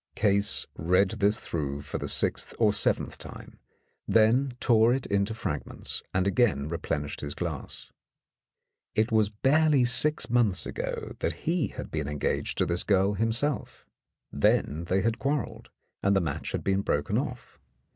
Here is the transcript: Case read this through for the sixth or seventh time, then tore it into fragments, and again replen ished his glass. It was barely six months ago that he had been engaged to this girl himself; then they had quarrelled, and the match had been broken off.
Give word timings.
Case 0.15 0.65
read 0.75 1.09
this 1.19 1.39
through 1.39 1.81
for 1.83 1.99
the 1.99 2.07
sixth 2.07 2.55
or 2.57 2.73
seventh 2.73 3.19
time, 3.19 3.59
then 4.07 4.55
tore 4.59 4.95
it 4.95 5.05
into 5.05 5.35
fragments, 5.35 6.01
and 6.11 6.25
again 6.25 6.67
replen 6.67 7.03
ished 7.03 7.21
his 7.21 7.35
glass. 7.35 7.91
It 8.95 9.11
was 9.11 9.29
barely 9.29 9.85
six 9.85 10.27
months 10.27 10.65
ago 10.65 11.11
that 11.19 11.45
he 11.47 11.67
had 11.67 11.91
been 11.91 12.07
engaged 12.07 12.57
to 12.57 12.65
this 12.65 12.81
girl 12.81 13.13
himself; 13.13 13.85
then 14.31 14.85
they 14.85 15.01
had 15.03 15.19
quarrelled, 15.19 15.69
and 16.01 16.15
the 16.15 16.19
match 16.19 16.53
had 16.53 16.63
been 16.63 16.81
broken 16.81 17.19
off. 17.19 17.59